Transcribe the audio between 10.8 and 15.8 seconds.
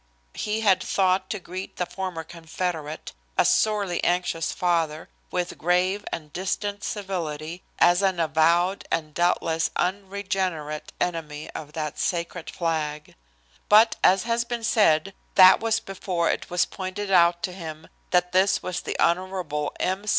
enemy of that sacred flag; but, as has been said, that was